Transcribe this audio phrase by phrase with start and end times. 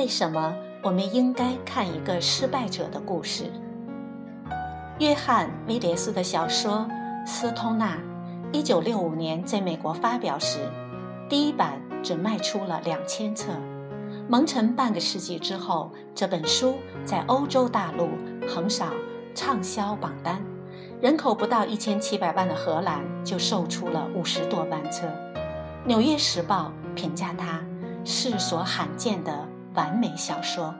[0.00, 3.52] 为什么我们应该看一个失败者的故事？
[4.98, 6.88] 约翰·威廉斯的小说
[7.26, 7.96] 《斯通纳》，
[8.50, 10.60] 一九六五年在美国发表时，
[11.28, 13.52] 第一版只卖出了两千册。
[14.26, 18.08] 蒙尘半个世纪之后，这本书在欧洲大陆
[18.48, 18.86] 横扫
[19.34, 20.42] 畅销榜单。
[21.02, 25.06] 人口不到一千七百万的荷兰就售出了五十多万册。
[25.84, 27.60] 《纽约时报》评价它
[28.02, 30.74] 世所罕见的完美小说。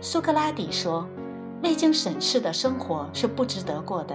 [0.00, 1.06] 苏格拉底说
[1.62, 4.14] ：“未经审视的生活是不值得过的。”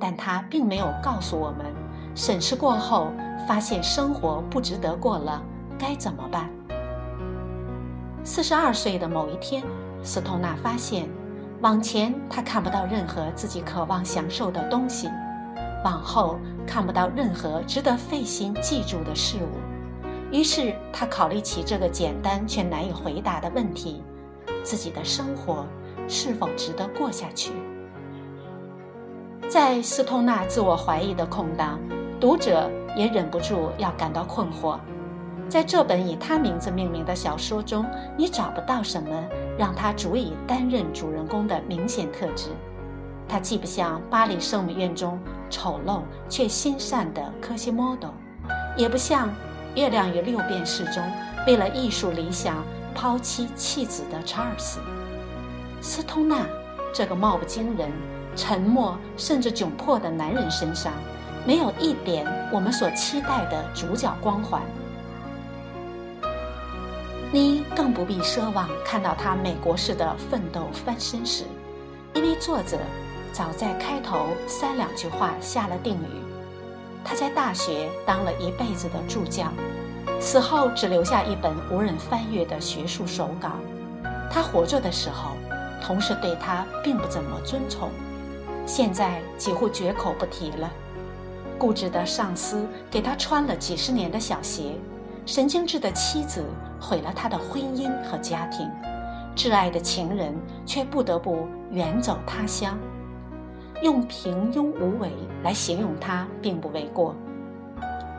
[0.00, 1.66] 但他并没有告诉我们，
[2.14, 3.08] 审视过后
[3.48, 5.42] 发现生活不值得过了
[5.76, 6.48] 该怎么办。
[8.22, 9.64] 四十二岁的某一天，
[10.02, 11.08] 斯通纳发现。
[11.60, 15.08] 往前，他看不到任何自己渴望享受的东西；
[15.84, 19.67] 往后，看不到任何值得费心记住的事物。
[20.30, 24.02] 于是，他考虑起这个简单却难以回答的问题：
[24.62, 25.66] 自己的生活
[26.06, 27.52] 是否值得过下去？
[29.48, 31.80] 在斯通纳自我怀疑的空档，
[32.20, 34.78] 读者也忍不住要感到困惑。
[35.48, 39.08] 在这本以他名字命名的小说中，你找不到什么
[39.56, 42.50] 让他足以担任主人公的明显特质。
[43.26, 48.12] 他既不像巴黎圣母院中丑陋却心善的科西莫多，
[48.76, 49.28] 也不像
[49.78, 51.00] 《月亮与六便士》中
[51.46, 52.64] 为了艺术理想
[52.96, 54.80] 抛妻弃子的查尔斯。
[55.80, 56.44] 斯通纳
[56.92, 57.88] 这个貌不惊人、
[58.34, 60.92] 沉默甚至窘迫的男人身上，
[61.46, 64.60] 没有一点我们所期待的主角光环。
[67.30, 71.44] 你更不必奢望看到他美国式的奋斗翻身史，
[72.14, 72.78] 因为作者
[73.32, 76.24] 早在开头三两句话下了定语。
[77.04, 79.52] 他在大学当了一辈子的助教，
[80.20, 83.52] 死后只留下一本无人翻阅的学术手稿。
[84.30, 85.32] 他活着的时候，
[85.82, 87.90] 同事对他并不怎么尊崇，
[88.66, 90.70] 现在几乎绝口不提了。
[91.58, 94.74] 固执的上司给他穿了几十年的小鞋。
[95.26, 96.42] 神经质的妻子
[96.80, 98.66] 毁了他的婚姻和家庭，
[99.36, 102.78] 挚爱的情人却不得不远走他乡。
[103.82, 105.12] 用平庸无为
[105.42, 107.14] 来形容他并不为过。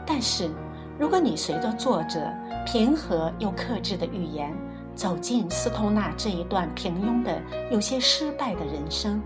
[0.06, 0.52] 但是，
[1.00, 2.30] 如果你随着作者
[2.66, 4.54] 平和又克制的语言
[4.94, 9.22] 走进斯通纳这一段平庸的、有些失败的人生，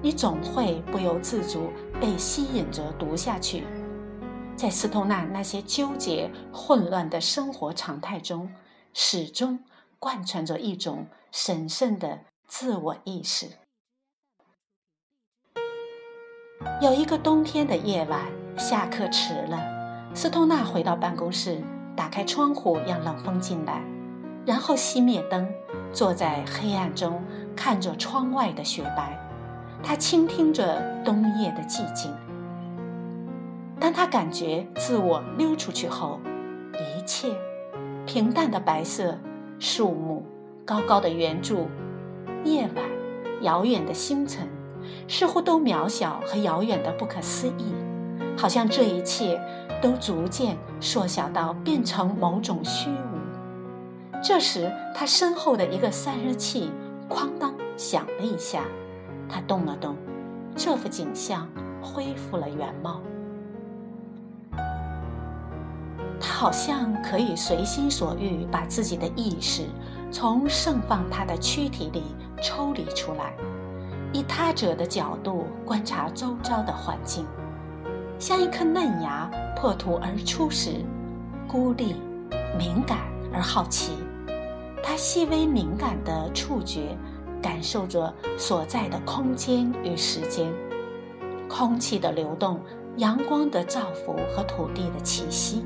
[0.00, 3.64] 你总会不由自主被吸引着读下去。
[4.56, 8.50] 在斯通纳那些纠结混乱的生活常态中，
[8.94, 9.60] 始终
[9.98, 13.46] 贯穿着一种神圣的自我意识。
[16.80, 18.24] 有一个冬天的夜晚，
[18.56, 19.77] 下课迟了，
[20.20, 21.62] 斯通纳回到办公室，
[21.94, 23.80] 打开窗户让冷风进来，
[24.44, 25.48] 然后熄灭灯，
[25.92, 27.22] 坐在黑暗中
[27.54, 29.16] 看着窗外的雪白，
[29.80, 32.12] 他倾听着冬夜的寂静。
[33.78, 36.18] 当他感觉自我溜出去后，
[36.74, 37.28] 一切
[38.04, 39.16] 平淡的白色、
[39.60, 40.26] 树木、
[40.64, 41.68] 高高的圆柱、
[42.42, 42.84] 夜晚、
[43.42, 44.48] 遥远的星辰，
[45.06, 47.72] 似乎都渺小和遥远的不可思议，
[48.38, 49.40] 好像这一切
[49.82, 54.20] 都逐渐缩小到变成某种虚无。
[54.22, 56.70] 这时，他身后的一个散热器
[57.10, 58.62] “哐当”响了一下，
[59.28, 59.96] 他动了动，
[60.56, 61.48] 这幅景象
[61.82, 63.00] 恢复了原貌。
[66.20, 69.66] 他好像可以随心所欲把自己的意识
[70.10, 72.02] 从盛放他的躯体里
[72.42, 73.34] 抽离出来，
[74.12, 77.24] 以他者的角度观察周遭的环境，
[78.18, 80.84] 像一颗嫩芽破土而出时，
[81.46, 81.94] 孤立、
[82.58, 82.98] 敏感
[83.32, 83.92] 而好奇。
[84.82, 86.96] 他细微敏感的触觉
[87.40, 90.52] 感受着所在的空间与时间，
[91.48, 92.60] 空气的流动、
[92.96, 95.64] 阳光的照拂和土地的气息。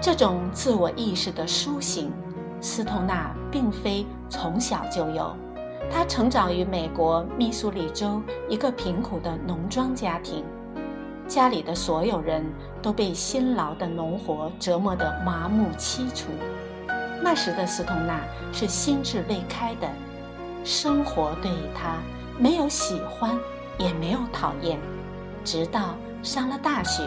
[0.00, 2.12] 这种自我意识的苏醒，
[2.60, 5.34] 斯通纳并非从小就有。
[5.90, 10.44] 他成长于美国密苏里州一个贫苦的农庄家庭，
[11.28, 12.44] 家里的所有人
[12.82, 16.28] 都被辛劳的农活折磨得麻木凄楚。
[17.22, 18.20] 那时的斯通纳
[18.52, 19.88] 是心智未开的，
[20.64, 21.98] 生活对他
[22.38, 23.38] 没有喜欢，
[23.78, 24.78] 也没有讨厌，
[25.44, 27.02] 直到上了大学。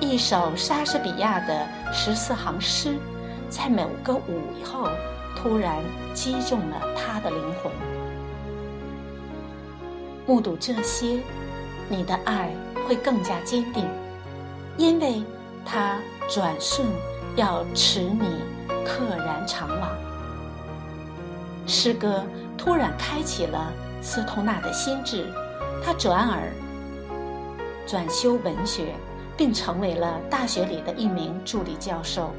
[0.00, 2.96] 一首莎士比亚的十四行诗，
[3.48, 4.88] 在某个午后
[5.36, 5.76] 突然
[6.12, 7.72] 击中了他的灵魂。
[10.26, 11.20] 目睹这些，
[11.88, 12.50] 你的爱
[12.86, 13.84] 会更加坚定，
[14.76, 15.22] 因为
[15.64, 15.98] 它
[16.28, 16.86] 转瞬
[17.36, 18.26] 要持你
[18.84, 19.90] 溘然长往。
[21.66, 22.24] 诗歌
[22.56, 23.72] 突然开启了
[24.02, 25.26] 斯通纳的心智，
[25.82, 26.52] 他转而
[27.86, 28.94] 转修文学，
[29.36, 32.30] 并成为了大学里的一名助理教授。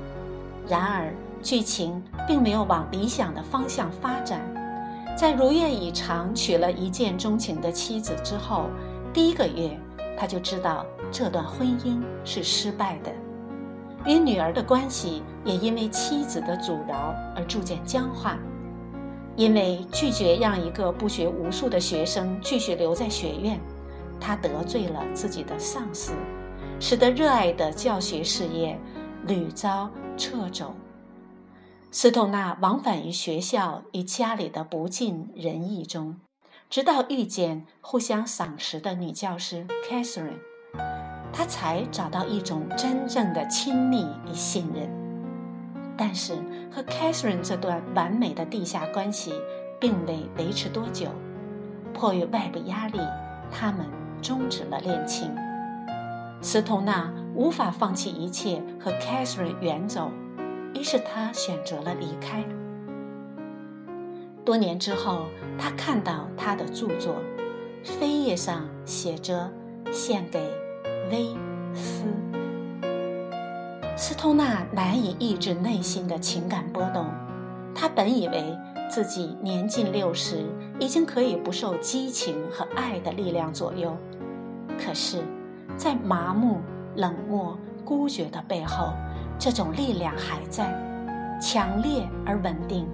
[0.68, 4.39] 然而，剧情并没有往理想的方向发展。
[5.18, 8.69] 在如愿以偿娶了一见钟情的妻子之后，
[9.13, 9.80] 第一个月
[10.18, 13.12] 他就知道这段婚姻是失败的，
[14.06, 18.38] 与女儿的关系也因为妻子的阻挠而逐渐僵化。
[19.36, 23.60] 因为拒绝让一个不学无术的学生继续留在学院，
[24.18, 26.14] 他得罪了自己的上司，
[26.80, 28.80] 使得热爱的教学事业
[29.28, 30.74] 屡遭掣肘。
[31.92, 36.16] 斯通纳往返于学校与家里的不尽人意中，
[36.70, 40.40] 直到遇见互相赏识的女教师 Catherine，
[41.32, 44.90] 他才找到一种真正的亲密与信任。
[45.96, 46.34] 但是
[46.72, 49.34] 和 Catherine 这段完美的地下关系
[49.80, 51.08] 并未维持多久，
[51.94, 53.00] 迫于外部压力，
[53.52, 53.86] 他们
[54.22, 55.34] 终止了恋情。
[56.42, 60.12] 斯通纳无法放弃一切和 Catherine 远走，
[60.74, 62.44] 于是他选择了离开。
[64.45, 65.25] 多年之后，
[65.57, 67.15] 他看到他的著作，
[67.83, 69.51] 扉页上写着
[69.92, 70.39] “献给
[71.12, 71.36] 威
[71.74, 72.03] 斯”。
[73.97, 77.07] 斯通纳难以抑制内心的情感波动，
[77.74, 78.56] 他本以为
[78.88, 80.45] 自己年近六十，
[80.80, 83.97] 已经可以不受激情和爱的力量左右。
[84.77, 85.24] 可是，
[85.75, 86.62] 在麻木、
[86.95, 88.94] 冷漠、孤绝的背后，
[89.39, 90.71] 这种力量还在，
[91.42, 92.88] 强烈而稳定。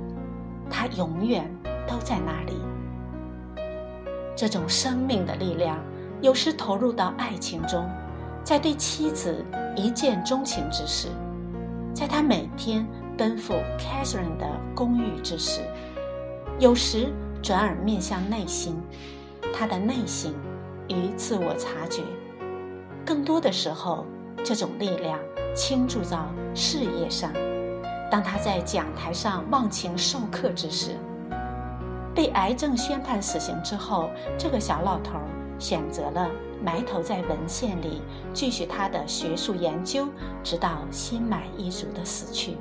[0.71, 1.47] 它永远
[1.85, 2.53] 都在那里。
[4.35, 5.77] 这种生命的力量，
[6.21, 7.87] 有时投入到爱情中。
[8.43, 9.45] 在对妻子
[9.75, 11.09] 一见钟情之时，
[11.93, 12.83] 在他每天
[13.15, 15.61] 奔赴 Catherine 的公寓之时，
[16.57, 17.13] 有时
[17.43, 18.75] 转而面向内心，
[19.53, 20.33] 他的内心
[20.87, 22.01] 与自我察觉。
[23.05, 24.07] 更多的时候，
[24.43, 25.19] 这种力量
[25.53, 27.31] 倾注到事业上。
[28.11, 30.97] 当他在讲台上忘情授课之时，
[32.13, 35.13] 被癌症宣判死刑之后，这个小老头
[35.57, 36.29] 选择了。
[36.63, 38.03] 埋头在文献里
[38.35, 40.07] 继续他的学术研究，
[40.43, 42.55] 直到心满意足的死去。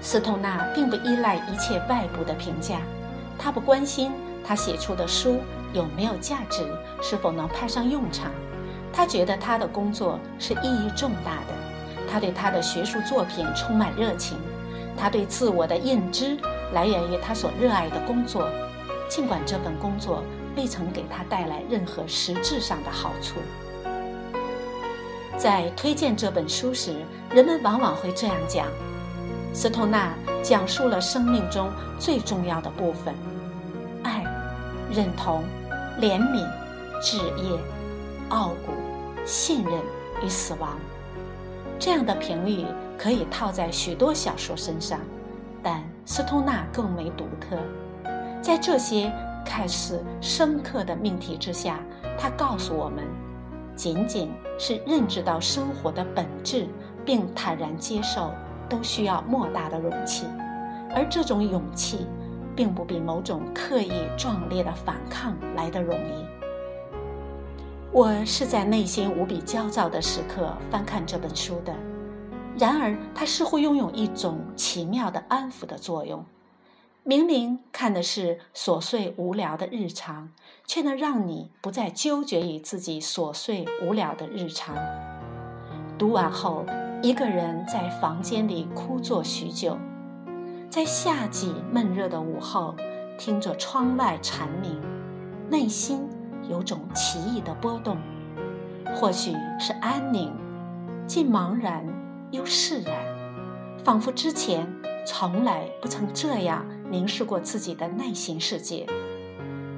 [0.00, 2.80] 斯通纳并不依赖一切外部的评价，
[3.38, 4.10] 他不关心
[4.44, 5.38] 他写出的书
[5.72, 6.66] 有没有价值，
[7.00, 8.32] 是否能派上用场。
[8.92, 11.54] 他觉得他的工作是意义重大的，
[12.16, 14.38] 他对他的学术作品充满热情，
[14.96, 16.34] 他对自我的认知
[16.72, 18.48] 来源于他所热爱的工作，
[19.06, 20.22] 尽管这份工作。
[20.56, 23.34] 未曾给他带来任何实质上的好处。
[25.36, 26.96] 在推荐这本书时，
[27.30, 28.66] 人们往往会这样讲：
[29.52, 33.14] 斯通纳讲述了生命中最重要的部分——
[34.02, 34.24] 爱、
[34.90, 35.44] 认同、
[36.00, 36.42] 怜悯、
[37.02, 37.58] 职业、
[38.30, 38.72] 傲骨、
[39.26, 39.74] 信任
[40.24, 40.70] 与死亡。
[41.78, 42.64] 这样的评语
[42.98, 45.00] 可以套在许多小说身上，
[45.62, 47.56] 但斯通纳更为独特。
[48.40, 49.12] 在这些。
[49.48, 51.78] 看似深刻的命题之下，
[52.18, 53.04] 他告诉我们，
[53.76, 54.28] 仅仅
[54.58, 56.66] 是认知到生活的本质，
[57.04, 58.32] 并坦然接受，
[58.68, 60.26] 都需要莫大的勇气。
[60.92, 62.08] 而这种勇气，
[62.56, 66.35] 并不比某种刻意壮烈的反抗来得容易。
[67.96, 71.74] 我是在内心无比焦躁的时刻翻看这本书的，
[72.58, 76.22] 然而它似乎拥有一种奇妙的安抚的作用。
[77.04, 80.28] 明明看的是琐碎无聊的日常，
[80.66, 84.76] 却能让你不再纠结于自己琐碎无聊的日常。
[85.96, 86.66] 读完后，
[87.02, 89.78] 一个人在房间里枯坐许久，
[90.68, 92.74] 在夏季闷热的午后，
[93.16, 94.78] 听着窗外蝉鸣，
[95.48, 96.06] 内心
[96.48, 97.96] 有种奇异的波动，
[98.94, 100.32] 或许是安宁，
[101.06, 101.84] 既茫然
[102.30, 102.94] 又释然，
[103.84, 104.66] 仿佛之前
[105.06, 106.64] 从来不曾这样。
[106.88, 108.86] 凝视过自己的内心世界，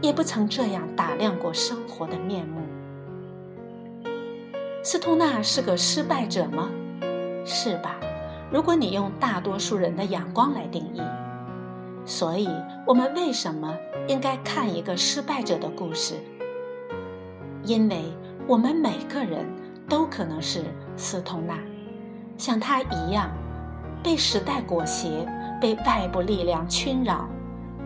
[0.02, 2.60] 也不曾这样打量过生活的面目。
[4.82, 6.68] 斯通纳是个失败者吗？
[7.46, 7.96] 是吧？
[8.52, 11.00] 如果你用大多数人的眼光来定义。
[12.04, 12.46] 所以，
[12.86, 13.74] 我们为什么
[14.06, 16.16] 应该看一个失败者的故事？
[17.64, 18.04] 因为
[18.46, 19.46] 我们每个人
[19.88, 20.64] 都可能是
[20.96, 21.58] 斯通纳，
[22.36, 23.30] 像他一样，
[24.02, 25.26] 被时代裹挟。
[25.60, 27.28] 被外部力量侵扰，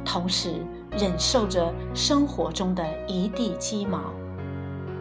[0.05, 0.57] 同时
[0.91, 4.13] 忍受着生活中的一地鸡毛。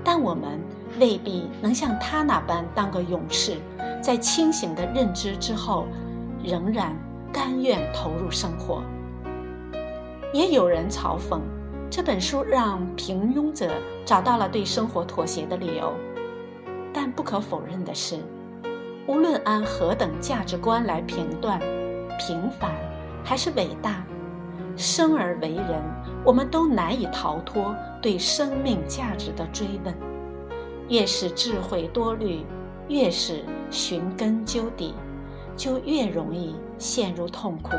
[0.05, 0.57] 但我们
[0.97, 3.57] 未必能像他那般当个勇士，
[4.01, 5.85] 在清醒的认知之后，
[6.41, 6.95] 仍然
[7.29, 8.81] 甘愿投入生活。
[10.31, 11.41] 也有人嘲讽
[11.91, 13.69] 这本书让平庸者
[14.05, 15.93] 找到了对生活妥协的理由，
[16.93, 18.17] 但不可否认的是，
[19.05, 21.59] 无论按何等价值观来评断，
[22.17, 22.71] 平凡
[23.25, 24.05] 还是伟大，
[24.77, 25.83] 生而为人，
[26.23, 29.93] 我们都难以逃脱对生命价值的追问。
[30.87, 32.45] 越是智慧多虑，
[32.87, 34.93] 越是寻根究底，
[35.57, 37.71] 就越容易陷入痛苦。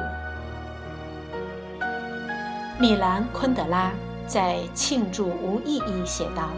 [2.83, 3.93] 米兰昆德拉
[4.27, 6.51] 在《庆祝无意义》写道：“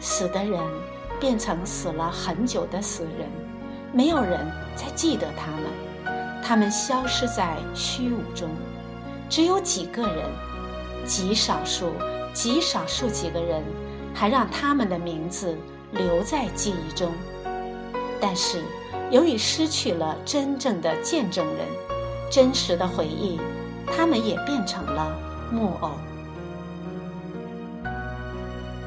[0.00, 0.58] 死的人
[1.20, 3.28] 变成死了很久的死人，
[3.92, 8.48] 没有人再记得他们，他们消失在虚无中。
[9.28, 10.24] 只有几个人，
[11.04, 11.92] 极少数、
[12.32, 13.62] 极少数几个人，
[14.14, 15.54] 还让他们的名字
[15.92, 17.12] 留在记忆中。
[18.18, 18.62] 但是，
[19.10, 21.66] 由于失去了真正的见证人，
[22.30, 23.38] 真实的回忆。”
[23.94, 25.12] 他们也变成了
[25.52, 25.90] 木偶。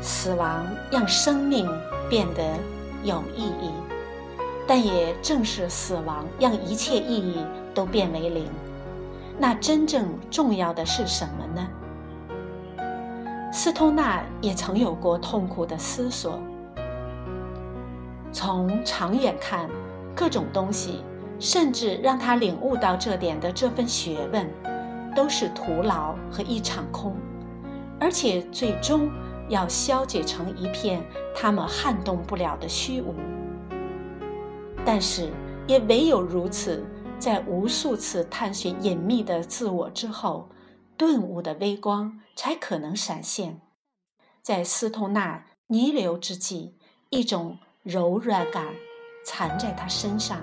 [0.02, 1.70] 死亡让生命
[2.10, 2.58] 变得
[3.04, 3.72] 有意义，
[4.68, 8.48] 但也正是死亡让一切意义都变为零。
[9.38, 11.68] 那真正重要的是什么呢？
[13.52, 16.40] 斯通纳也曾有过痛苦的思索。
[18.32, 19.70] 从长远看，
[20.16, 21.04] 各种东西，
[21.40, 24.50] 甚至让他领悟到这点的这份学问。
[25.16, 27.16] 都是徒劳和一场空，
[28.00, 29.10] 而且最终
[29.50, 31.04] 要消解成一片
[31.36, 33.16] 他们撼动不了的虚无。
[34.86, 35.32] 但是，
[35.68, 36.84] 也唯有如此，
[37.18, 40.50] 在无数次探寻隐秘的自我之后，
[40.98, 43.62] 顿悟的微光才可能闪现。
[44.42, 46.76] 在斯通纳弥留之际，
[47.10, 48.68] 一种柔软感
[49.26, 50.42] 缠在他身上，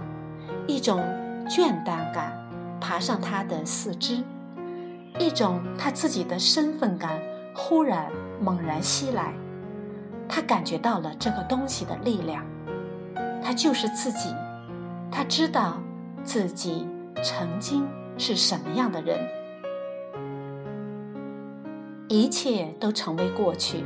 [0.66, 1.00] 一种
[1.46, 2.48] 倦怠感
[2.80, 4.24] 爬上他的四肢。
[5.20, 7.20] 一种他自己的身份感
[7.54, 8.10] 忽然
[8.40, 9.34] 猛然袭来，
[10.26, 12.42] 他感觉到了这个东西的力量，
[13.44, 14.34] 他就是自己，
[15.12, 15.78] 他知道
[16.24, 16.88] 自己
[17.22, 17.86] 曾经
[18.16, 19.20] 是什么样的人，
[22.08, 23.84] 一切都成为过去，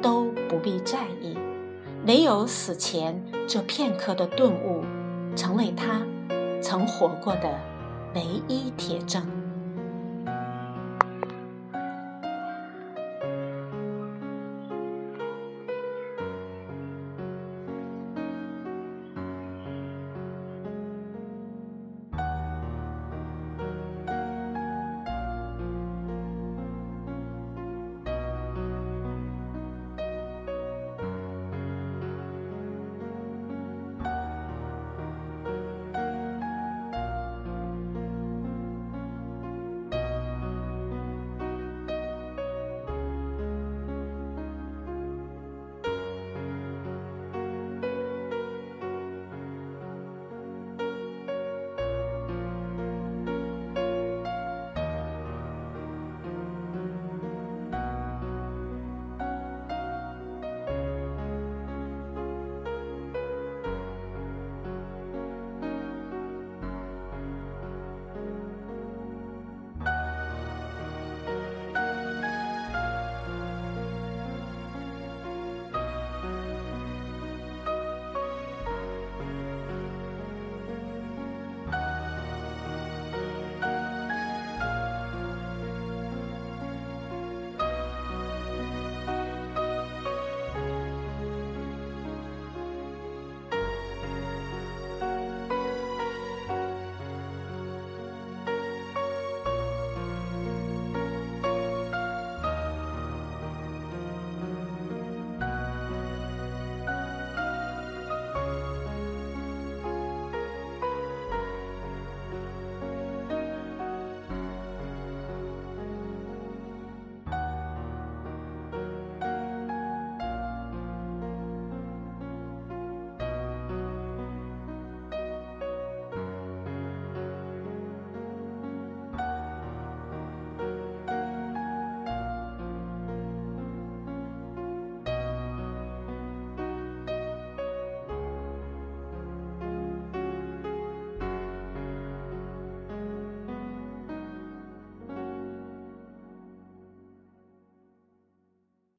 [0.00, 1.36] 都不必在意，
[2.06, 4.82] 唯有死前这片刻的顿悟，
[5.36, 6.00] 成为他
[6.62, 7.60] 曾活过的
[8.14, 9.22] 唯一铁证。